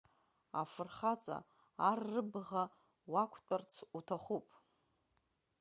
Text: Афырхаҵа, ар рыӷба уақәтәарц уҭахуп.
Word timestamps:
Афырхаҵа, 0.59 1.37
ар 1.89 1.99
рыӷба 2.11 2.63
уақәтәарц 3.11 3.73
уҭахуп. 3.97 4.47